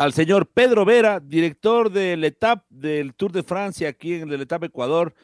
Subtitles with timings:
[0.00, 4.64] al señor Pedro Vera, director del ETAP del Tour de Francia aquí en el ETAP
[4.64, 5.14] Ecuador.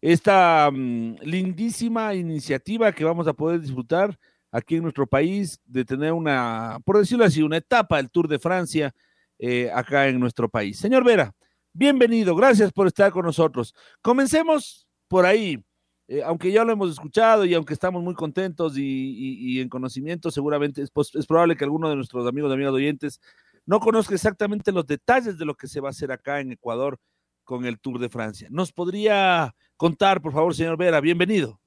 [0.00, 4.18] Esta mm, lindísima iniciativa que vamos a poder disfrutar
[4.50, 8.40] aquí en nuestro país de tener una, por decirlo así, una etapa del Tour de
[8.40, 8.92] Francia
[9.38, 10.80] eh, acá en nuestro país.
[10.80, 11.32] Señor Vera,
[11.72, 13.72] bienvenido, gracias por estar con nosotros.
[14.02, 15.64] Comencemos por ahí.
[16.08, 20.82] Eh, aunque ya lo hemos escuchado y aunque estamos muy contentos y, en conocimiento, seguramente
[20.82, 23.20] es, es, probable que alguno de nuestros amigos y amigas oyentes
[23.66, 26.98] no conozco exactamente los detalles de lo que se va a hacer acá en Ecuador
[27.44, 28.48] con el Tour de Francia.
[28.50, 31.00] ¿Nos podría contar, por favor, señor Vera?
[31.00, 31.58] Bienvenido.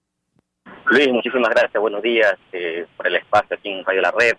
[0.86, 1.80] Luis, muchísimas gracias.
[1.80, 4.34] Buenos días eh, por el espacio aquí en Radio La Red.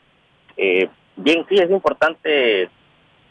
[0.57, 2.71] Eh, bien, sí, es importante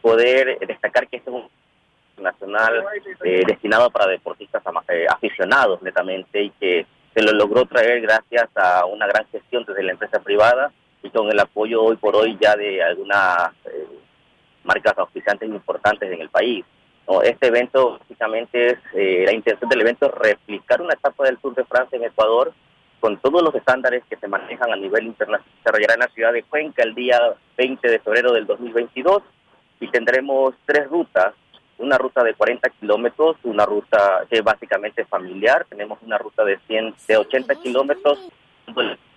[0.02, 2.84] poder destacar que este es un nacional
[3.24, 4.64] eh, destinado para deportistas
[5.10, 9.92] aficionados netamente y que se lo logró traer gracias a una gran gestión desde la
[9.92, 10.72] empresa privada
[11.04, 13.52] y con el apoyo hoy por hoy ya de algunas
[14.68, 16.66] marcas auspiciantes importantes en el país.
[17.24, 21.56] Este evento básicamente es, eh, la intención del evento es replicar una etapa del Tour
[21.56, 22.54] de Francia en Ecuador
[23.00, 25.42] con todos los estándares que se manejan a nivel internacional.
[25.46, 27.18] Se desarrollará en la ciudad de Cuenca el día
[27.58, 29.24] 20 de febrero del 2022
[29.80, 31.34] y tendremos tres rutas.
[31.78, 36.60] Una ruta de 40 kilómetros, una ruta que es básicamente familiar, tenemos una ruta de
[36.68, 38.20] 100, de 80 kilómetros,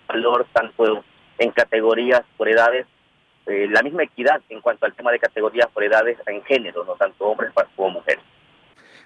[0.07, 1.03] valor tanto
[1.39, 2.85] en categorías por edades
[3.47, 6.93] eh, la misma equidad en cuanto al tema de categorías por edades en género, no
[6.93, 8.23] tanto hombres como mujeres.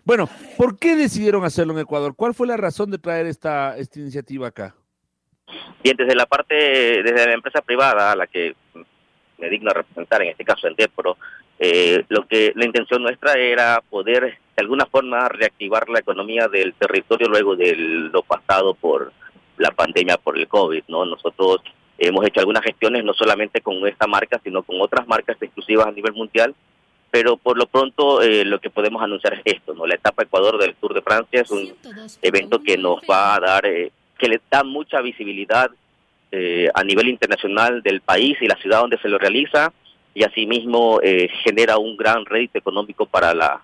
[0.03, 2.13] Bueno, ¿por qué decidieron hacerlo en Ecuador?
[2.15, 4.75] ¿Cuál fue la razón de traer esta, esta iniciativa acá?
[5.83, 6.55] Bien, desde la parte,
[7.03, 8.55] desde la empresa privada a la que
[9.37, 11.17] me digno representar, en este caso el DEPRO,
[11.57, 14.23] eh, lo que la intención nuestra era poder
[14.55, 19.13] de alguna forma reactivar la economía del territorio luego de lo pasado por
[19.57, 21.05] la pandemia por el COVID, ¿no?
[21.05, 21.61] Nosotros
[21.97, 25.91] Hemos hecho algunas gestiones no solamente con esta marca, sino con otras marcas exclusivas a
[25.91, 26.53] nivel mundial,
[27.09, 29.87] pero por lo pronto eh, lo que podemos anunciar es esto, ¿no?
[29.87, 31.73] La etapa Ecuador del Tour de Francia es un
[32.21, 35.71] evento que nos va a dar, eh, que le da mucha visibilidad
[36.31, 39.71] eh, a nivel internacional del país y la ciudad donde se lo realiza
[40.13, 41.01] y asimismo
[41.43, 43.61] genera un gran rédito económico para la,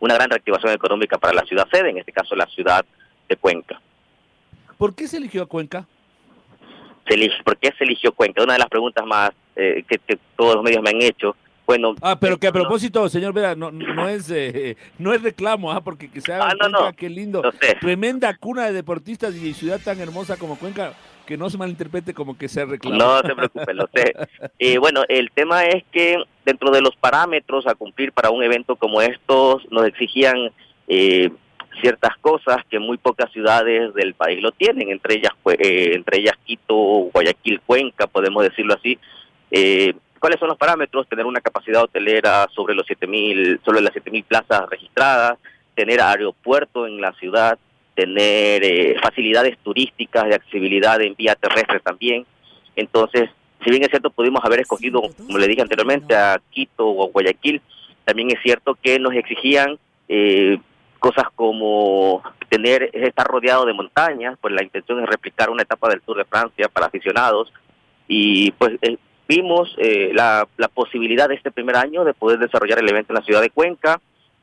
[0.00, 2.84] una gran reactivación económica para la ciudad sede, en este caso la ciudad
[3.26, 3.80] de Cuenca.
[4.76, 5.86] ¿Por qué se eligió a Cuenca?
[7.44, 8.42] ¿Por qué se eligió Cuenca?
[8.42, 11.36] Una de las preguntas más eh, que, todos los medios me han hecho.
[11.66, 15.72] Bueno, ah, pero que a propósito, señor Vera, no, no es eh, no es reclamo,
[15.72, 15.82] ¿ah?
[15.82, 17.42] porque que sea ah, no, qué lindo,
[17.80, 20.92] tremenda cuna de deportistas y ciudad tan hermosa como Cuenca,
[21.24, 22.98] que no se malinterprete como que sea reclamo.
[22.98, 24.12] No se preocupe, lo sé.
[24.58, 28.76] Y bueno, el tema es que dentro de los parámetros a cumplir para un evento
[28.76, 30.52] como estos, nos exigían
[30.86, 31.30] eh,
[31.80, 36.36] ciertas cosas que muy pocas ciudades del país lo tienen, entre ellas eh, entre ellas
[36.44, 36.74] Quito,
[37.12, 38.98] Guayaquil, Cuenca, podemos decirlo así.
[39.50, 41.08] Eh, ¿Cuáles son los parámetros?
[41.08, 45.38] Tener una capacidad hotelera sobre los 7000 sobre las 7000 plazas registradas,
[45.74, 47.58] tener aeropuerto en la ciudad,
[47.94, 52.26] tener eh, facilidades turísticas de accesibilidad en vía terrestre también.
[52.74, 53.30] Entonces,
[53.62, 57.60] si bien es cierto, pudimos haber escogido, como le dije anteriormente, a Quito o Guayaquil,
[58.04, 60.58] también es cierto que nos exigían eh,
[61.04, 66.00] cosas como tener estar rodeado de montañas, pues la intención es replicar una etapa del
[66.00, 67.52] Tour de Francia para aficionados
[68.08, 68.96] y pues eh,
[69.28, 73.16] vimos eh, la, la, posibilidad de este primer año de poder desarrollar el evento en
[73.16, 74.00] la ciudad de Cuenca.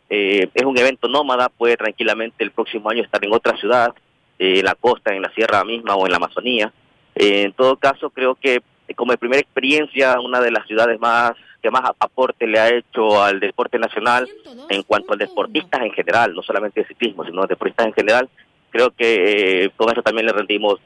[0.07, 3.95] Eh, es un evento nómada, puede tranquilamente el próximo año estar en otra ciudad,
[4.37, 6.71] en la costa, en la sierra misma o en la Amazonía.
[7.15, 8.61] en todo caso, creo que
[8.95, 13.39] como primera experiencia, una de las ciudades más que más aporte le ha hecho al
[13.39, 14.27] deporte nacional
[14.69, 18.29] en cuanto a deportistas en general, no solamente de ciclismo, sino de deportistas en general.
[18.69, 20.79] Creo que eh, con eso también le rendimos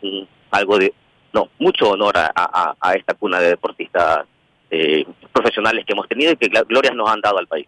[0.52, 0.94] algo de,
[1.34, 4.26] no, mucho honor a, esta cuna de deportistas
[4.72, 7.68] eh, profesionales que hemos tenido y que glorias nos han dado al país.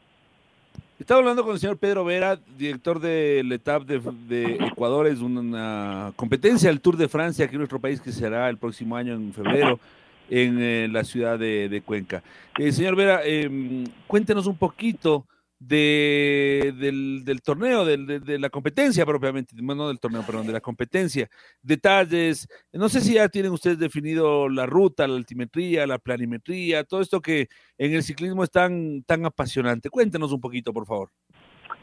[1.00, 6.12] Estaba hablando con el señor Pedro Vera, director del ETAP de, de, Ecuador, es una
[6.16, 9.32] competencia del Tour de Francia aquí en nuestro país que será el próximo año en
[9.32, 9.80] febrero.
[10.30, 12.24] En la ciudad de, Cuenca.
[12.58, 15.26] señor Vera, em, cuéntenos un poquito
[15.60, 21.30] de, del, torneo, de, la competencia propiamente, no del torneo, perdón, de la competencia.
[21.62, 27.02] Detalles, no sé si ya tienen ustedes definido la ruta, la altimetría, la planimetría, todo
[27.02, 27.48] esto que
[27.78, 29.90] en el ciclismo es tan, tan apasionante.
[29.90, 31.10] Cuéntenos un poquito, por favor.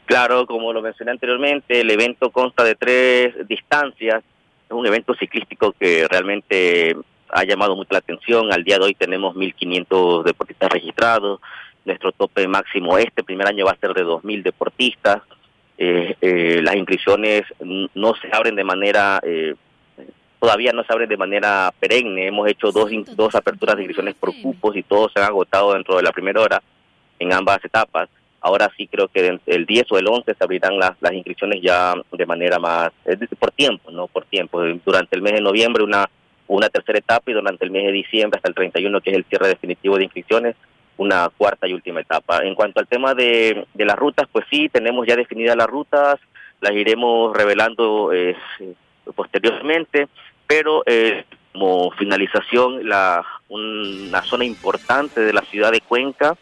[0.05, 4.23] Claro, como lo mencioné anteriormente, el evento consta de tres distancias.
[4.65, 6.95] Es un evento ciclístico que realmente
[7.29, 8.51] ha llamado mucho la atención.
[8.51, 11.39] Al día de hoy tenemos 1.500 deportistas registrados.
[11.83, 15.21] Nuestro tope máximo este primer año va a ser de 2.000 deportistas.
[15.77, 19.55] Eh, eh, las inscripciones no se abren de manera, eh,
[20.39, 22.27] todavía no se abren de manera perenne.
[22.27, 25.97] Hemos hecho dos, dos aperturas de inscripciones por cupos y todos se han agotado dentro
[25.97, 26.63] de la primera hora
[27.19, 28.09] en ambas etapas.
[28.41, 31.95] Ahora sí creo que el 10 o el 11 se abrirán las, las inscripciones ya
[32.11, 32.91] de manera más,
[33.39, 34.07] por tiempo, ¿no?
[34.07, 34.61] Por tiempo.
[34.85, 36.07] Durante el mes de noviembre una,
[36.47, 39.25] una tercera etapa y durante el mes de diciembre hasta el 31 que es el
[39.25, 40.55] cierre definitivo de inscripciones
[40.97, 42.39] una cuarta y última etapa.
[42.43, 46.19] En cuanto al tema de, las rutas, pues sí, tenemos ya definidas las rutas,
[46.61, 48.35] las iremos revelando eh,
[49.15, 50.07] posteriormente,
[50.47, 56.37] pero eh, como finalización, la, una zona importante de la ciudad de Cuenca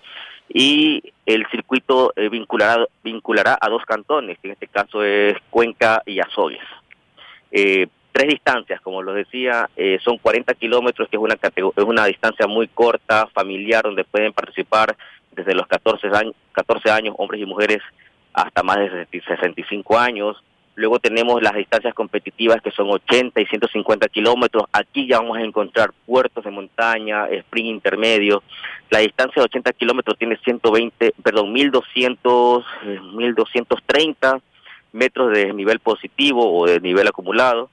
[0.49, 6.01] y el circuito eh, vinculará, vinculará a dos cantones, que en este caso es Cuenca
[6.05, 6.61] y Azogues.
[8.13, 12.45] Tres distancias, como lo decía, eh, son 40 kilómetros, que es una, es una distancia
[12.45, 14.95] muy corta, familiar, donde pueden participar
[15.31, 17.79] desde los 14 años, 14 años hombres y mujeres
[18.31, 20.37] hasta más de 65 años.
[20.75, 24.65] Luego tenemos las distancias competitivas que son 80 y 150 kilómetros.
[24.71, 28.43] Aquí ya vamos a encontrar puertos de montaña, sprint intermedio.
[28.91, 32.63] La distancia de 80 kilómetros tiene 120, perdón, 1200,
[33.15, 34.41] 1230 eh,
[34.91, 37.71] metros de nivel positivo o de nivel acumulado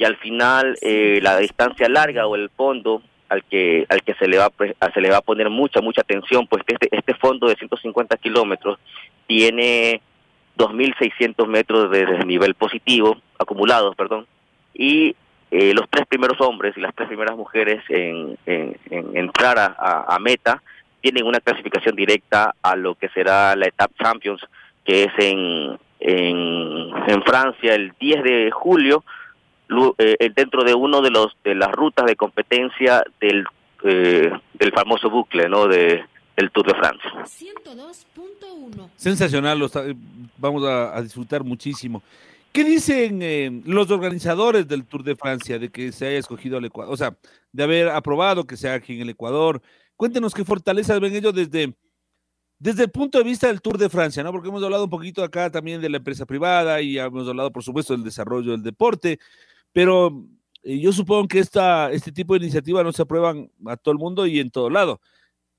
[0.00, 4.26] y al final eh, la distancia larga o el fondo al que al que se
[4.26, 4.50] le va
[4.94, 8.78] se le va a poner mucha mucha atención pues este este fondo de 150 kilómetros
[9.26, 10.00] tiene
[10.56, 14.26] 2.600 metros de desnivel positivo acumulados perdón
[14.72, 15.14] y
[15.50, 18.76] eh, los tres primeros hombres y las tres primeras mujeres en, en,
[19.14, 20.62] entrar a, a, meta
[21.02, 24.40] tienen una clasificación directa a lo que será la etapa Champions
[24.82, 29.04] que es en, en, en Francia el 10 de julio
[30.34, 33.44] dentro de uno de los de las rutas de competencia del
[33.82, 36.04] eh, del famoso bucle no de
[36.36, 39.58] del Tour de Francia 102.1 sensacional
[40.38, 42.02] vamos a, disfrutar muchísimo
[42.52, 46.92] ¿Qué dicen los organizadores del Tour de Francia de que se haya escogido el Ecuador?
[46.92, 47.16] O sea,
[47.52, 49.62] de haber aprobado que sea aquí en el Ecuador.
[49.96, 51.76] Cuéntenos qué fortalezas ven ellos desde,
[52.58, 54.32] desde el punto de vista del Tour de Francia, ¿no?
[54.32, 57.62] Porque hemos hablado un poquito acá también de la empresa privada y hemos hablado, por
[57.62, 59.20] supuesto, del desarrollo del deporte,
[59.72, 60.24] pero
[60.62, 63.98] eh, yo supongo que esta, este tipo de iniciativas no se aprueban a todo el
[63.98, 65.00] mundo y en todo lado.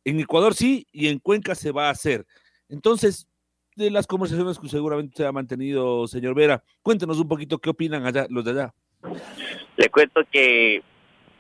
[0.04, 2.26] En Ecuador sí y en Cuenca se va a hacer.
[2.70, 3.28] Entonces,
[3.76, 8.06] de las conversaciones que seguramente se ha mantenido, señor Vera, cuéntenos un poquito qué opinan
[8.06, 8.74] allá, los de allá.
[9.78, 10.84] Le cuento que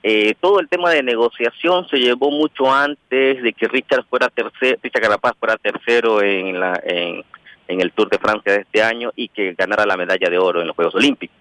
[0.03, 4.79] eh, todo el tema de negociación se llevó mucho antes de que Richard fuera tercero,
[4.81, 7.23] Richard Carapaz fuera tercero en, la, en,
[7.67, 10.61] en el Tour de Francia de este año y que ganara la medalla de oro
[10.61, 11.40] en los Juegos Olímpicos.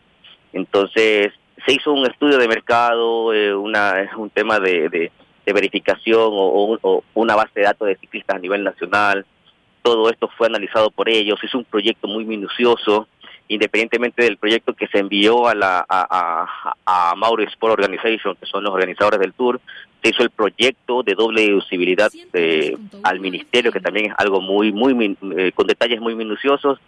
[0.52, 1.32] Entonces,
[1.64, 5.10] se hizo un estudio de mercado, eh, una, un tema de, de,
[5.52, 9.26] verificación o, una base de datos de ciclistas a nivel nacional.
[9.82, 11.40] Todo esto fue analizado por ellos.
[11.42, 13.08] Es un proyecto muy minucioso,
[13.48, 16.46] independientemente del proyecto que se envió a la a,
[16.86, 19.60] a, a Mauro Sport Organization, que son los organizadores del tour.
[20.00, 24.72] Se hizo el proyecto de doble deducibilidad eh, al ministerio, que también es algo muy,
[24.72, 26.78] muy, eh, con detalles muy minuciosos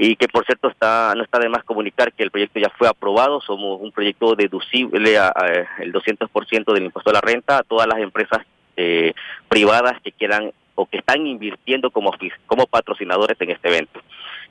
[0.00, 2.86] y que por cierto está no está de más comunicar que el proyecto ya fue
[2.86, 5.32] aprobado, somos un proyecto deducible a,
[5.80, 9.12] el 200% del impuesto a la renta a todas las empresas eh,
[9.48, 12.12] privadas que quieran o que están invirtiendo como
[12.46, 14.00] como patrocinadores en este evento.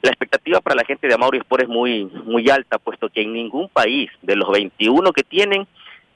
[0.01, 3.31] La expectativa para la gente de Amauri Sport es muy muy alta, puesto que en
[3.31, 5.65] ningún país de los 21 que tienen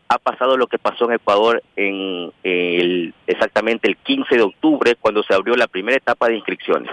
[0.10, 5.24] ha pasado lo que pasó en Ecuador en el, exactamente el 15 de octubre cuando
[5.24, 6.92] se abrió la primera etapa de inscripciones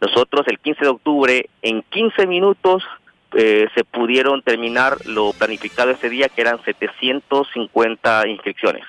[0.00, 2.84] nosotros el 15 de octubre, en 15 minutos,
[3.34, 8.84] eh, se pudieron terminar lo planificado ese día, que eran 750 inscripciones,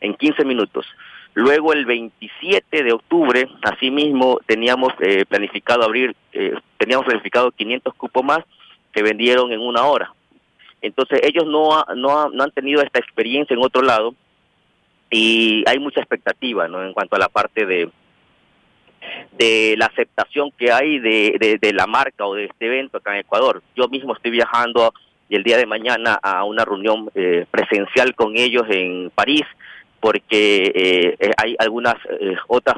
[0.00, 0.86] en 15 minutos.
[1.34, 8.24] Luego el 27 de octubre, asimismo, teníamos eh, planificado abrir, eh, teníamos planificado 500 cupos
[8.24, 8.40] más
[8.92, 10.12] que vendieron en una hora.
[10.80, 14.14] Entonces ellos no, no, no han tenido esta experiencia en otro lado
[15.10, 16.82] y hay mucha expectativa ¿no?
[16.82, 17.90] en cuanto a la parte de,
[19.38, 23.20] de la aceptación que hay de, de, la marca o de este evento acá en
[23.20, 23.62] Ecuador.
[23.74, 24.92] Yo mismo estoy viajando
[25.28, 29.42] el día de mañana a una reunión eh, presencial con ellos en París
[30.00, 31.94] porque hay algunas
[32.46, 32.76] otras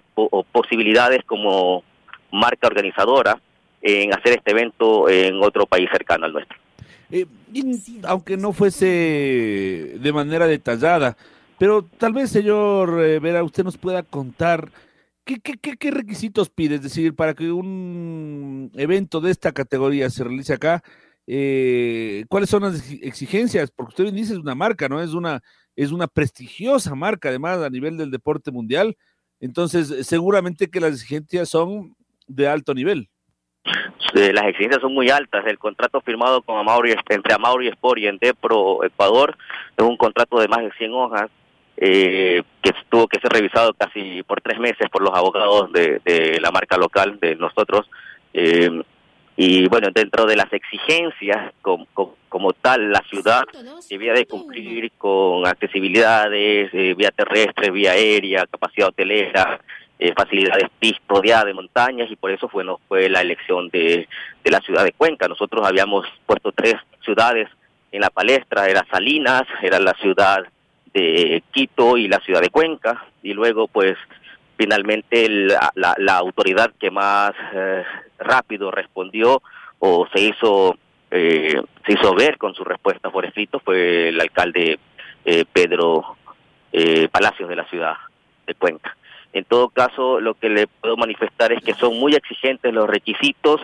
[0.52, 1.82] posibilidades como
[2.30, 3.38] marca organizadora
[3.82, 6.56] en hacer este evento en otro país cercano al nuestro.
[7.10, 7.26] Eh,
[8.04, 11.16] aunque no fuese de manera detallada,
[11.58, 14.68] pero tal vez, señor eh, Vera, usted nos pueda contar
[15.36, 20.24] qué, qué, qué, requisitos pide, es decir, para que un evento de esta categoría se
[20.24, 20.82] realice acá,
[21.26, 25.02] eh, cuáles son las exigencias, porque usted dice es una marca, ¿no?
[25.02, 25.42] Es una,
[25.76, 28.96] es una prestigiosa marca, además, a nivel del deporte mundial.
[29.40, 31.94] Entonces, seguramente que las exigencias son
[32.26, 33.08] de alto nivel.
[34.14, 35.44] las exigencias son muy altas.
[35.46, 39.36] El contrato firmado con Amauri, entre Amauri Sport y Endepro Ecuador
[39.76, 41.30] es un contrato de más de 100 hojas
[41.80, 46.50] eh, que tuvo que ser revisado casi por tres meses por los abogados de, la
[46.50, 47.88] marca local de nosotros.
[48.34, 48.82] Eh,
[49.36, 51.86] y bueno, dentro de las exigencias como,
[52.28, 53.44] como, tal, la ciudad
[53.88, 59.60] debía de cumplir con accesibilidades, eh, vía terrestre, vía aérea, capacidad hotelera,
[60.00, 60.68] eh, facilidades
[61.06, 64.08] rodeadas de montañas y por eso fue, fue la elección de,
[64.42, 65.28] de la ciudad de Cuenca.
[65.28, 67.48] Nosotros habíamos puesto tres ciudades
[67.92, 70.44] en la palestra, era Salinas, era la ciudad
[70.92, 73.96] de Quito y la ciudad de Cuenca y luego pues
[74.56, 77.84] finalmente la, la, autoridad que más eh,
[78.18, 79.42] rápido respondió
[79.78, 80.76] o se hizo
[81.10, 84.78] eh, se hizo ver con su respuesta por escrito fue el alcalde
[85.24, 86.16] eh, Pedro
[87.10, 87.94] Palacios de la ciudad
[88.46, 88.96] de Cuenca.
[89.32, 93.60] En todo caso, lo que le puedo manifestar es que son muy exigentes los requisitos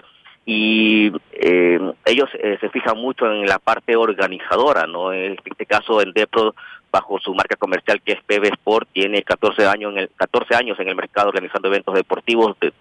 [0.47, 5.13] y eh, ellos eh, se fijan mucho en la parte organizadora, ¿no?
[5.13, 6.55] En este caso, en Depro,
[6.95, 10.79] bajo su marca comercial que es PB Sport, tiene 14 años en el, 14 años
[10.79, 12.73] en el mercado organizando eventos deportivos de,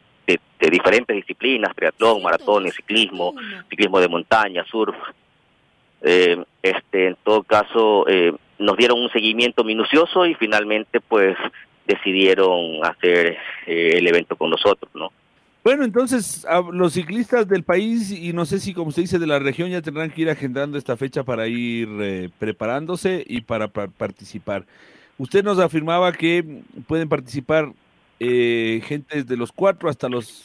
[0.70, 3.34] diferentes disciplinas, triatlón, maratón, ciclismo,
[3.70, 4.96] ciclismo de montaña, surf.
[6.02, 8.06] Eh, este, en todo caso,
[8.58, 11.36] nos dieron un seguimiento minucioso y finalmente, pues,
[11.86, 15.12] decidieron hacer eh, el evento con nosotros, ¿no?
[15.64, 19.40] Bueno, entonces los ciclistas del país y no sé si como se dice de la
[19.40, 24.66] región ya tendrán que ir agendando esta fecha para ir eh, preparándose y para, participar.
[25.18, 27.72] Usted nos afirmaba que pueden participar
[28.20, 30.44] eh, gente de los cuatro hasta los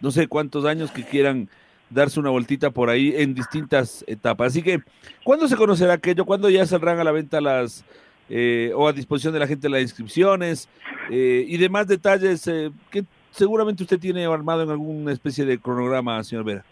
[0.00, 1.48] no sé cuántos años que quieran
[1.88, 4.48] darse una vueltita por ahí en distintas etapas.
[4.48, 4.80] Así que,
[5.24, 6.24] ¿cuándo se conocerá aquello?
[6.24, 7.84] ¿Cuándo ya saldrán a la venta las,
[8.28, 10.68] eh, o a disposición de la gente las inscripciones
[11.10, 16.22] eh, y demás detalles eh, que seguramente usted tiene armado en alguna especie de cronograma,
[16.22, 16.64] señor Vera.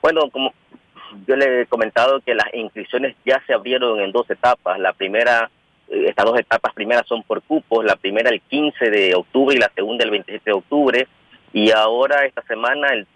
[0.00, 0.52] Bueno, como
[1.26, 4.78] yo le he comentado que las inscripciones ya se abrieron en dos etapas.
[4.78, 5.50] La primera,
[5.88, 9.70] estas dos etapas primeras son por cupos, la primera el 15 de octubre y la
[9.74, 11.08] segunda el 27 de octubre.
[11.52, 13.06] Y ahora esta semana, el,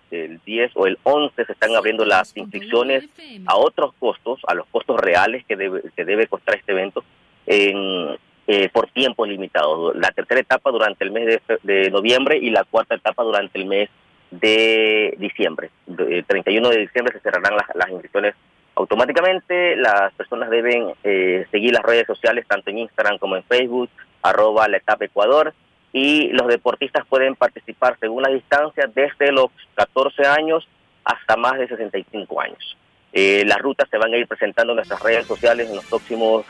[0.44, 3.04] 10 o el 11, se están abriendo las inscripciones
[3.46, 7.04] a otros costos, a los costos reales que debe, que debe costar este evento,
[7.46, 8.16] en,
[8.52, 9.94] eh, por tiempo limitado.
[9.94, 13.88] La tercera etapa durante el mes de, noviembre y la cuarta etapa durante el mes
[14.32, 15.70] de diciembre.
[15.86, 18.34] El 31 de diciembre se cerrarán las, inscripciones
[18.74, 19.76] automáticamente.
[19.76, 23.88] Las personas deben eh, seguir las redes sociales tanto en Instagram como en Facebook,
[24.20, 25.54] arroba la etapa Ecuador.
[25.92, 30.66] Y los deportistas pueden participar según la distancia desde los 14 años
[31.04, 32.76] hasta más de 65 años.
[33.12, 36.44] Eh, las rutas se van a ir presentando en nuestras redes sociales en los próximos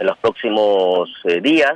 [0.00, 1.74] en los próximos eh, días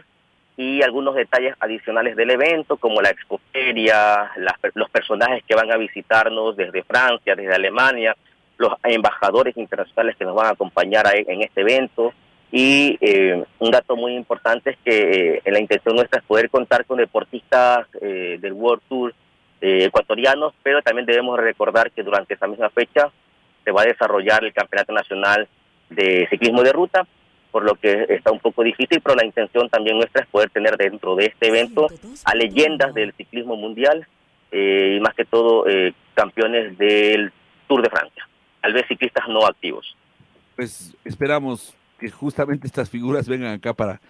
[0.56, 4.30] y algunos detalles adicionales del evento, como la expoferia,
[4.74, 8.16] los personajes que van a visitarnos desde Francia, desde Alemania,
[8.56, 12.14] los embajadores internacionales que nos van a acompañar en este evento.
[12.50, 16.86] Y eh, un dato muy importante es que eh, la intención nuestra es poder contar
[16.86, 19.14] con deportistas del World Tour
[19.60, 23.10] ecuatorianos, pero también debemos recordar que durante esa misma fecha
[23.64, 25.48] se va a desarrollar el Campeonato Nacional
[25.90, 27.06] de Ciclismo de Ruta,
[27.54, 30.76] por lo que está un poco difícil, pero la intención también nuestra es poder tener
[30.76, 31.86] dentro de este evento
[32.24, 34.08] a leyendas del ciclismo mundial
[34.50, 37.32] eh, y más que todo eh, campeones del
[37.68, 38.28] Tour de Francia,
[38.60, 39.96] tal vez ciclistas no activos.
[40.56, 44.00] Pues esperamos que justamente estas figuras vengan acá para,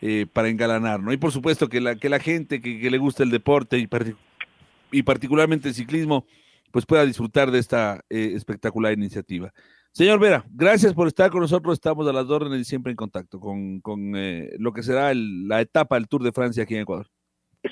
[0.00, 1.12] eh, para engalanar, ¿no?
[1.12, 3.88] Y por supuesto que la, que la gente que, le gusta el deporte y,
[4.92, 6.24] y particularmente el ciclismo,
[6.70, 9.52] pues pueda disfrutar de esta espectacular iniciativa.
[9.96, 11.72] Señor Vera, gracias por estar con nosotros.
[11.72, 13.80] Estamos a las órdenes y siempre en contacto con,
[14.14, 17.06] eh, lo que será la etapa del Tour de Francia aquí en Ecuador.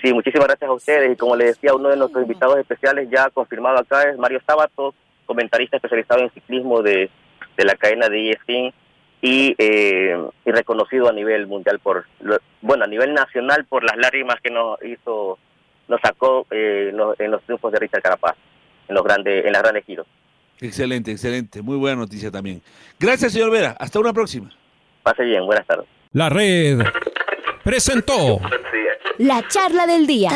[0.03, 1.13] Sí, muchísimas gracias a ustedes.
[1.13, 4.95] Y como le decía, uno de nuestros invitados especiales ya confirmado acá es Mario Sábato,
[5.27, 7.11] comentarista especializado en ciclismo de,
[7.59, 8.73] la cadena de ESPN
[9.21, 10.17] y, eh,
[10.47, 12.07] y reconocido a nivel mundial por,
[12.63, 15.39] bueno, a nivel nacional por las lágrimas que nos hizo,
[15.89, 18.37] nos sacó eh, en los triunfos de Richard Carapaz
[18.89, 20.07] en los grandes, en las grandes giros.
[20.61, 21.63] Excelente, excelente.
[21.63, 22.63] Muy buena noticia también.
[22.99, 23.77] Gracias, señor Vera.
[23.79, 24.51] Hasta una próxima.
[25.03, 25.87] Pase bien, buenas tardes.
[26.13, 26.81] La red
[27.65, 28.41] presentó
[29.19, 30.31] La charla del día.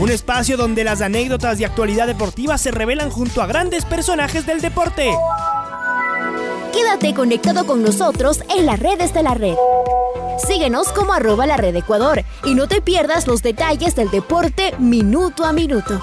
[0.00, 4.60] Un espacio donde las anécdotas de actualidad deportiva se revelan junto a grandes personajes del
[4.60, 5.14] deporte.
[6.72, 9.54] Quédate conectado con nosotros en las redes de la red.
[10.44, 15.44] Síguenos como arroba la red Ecuador y no te pierdas los detalles del deporte minuto
[15.44, 16.02] a minuto.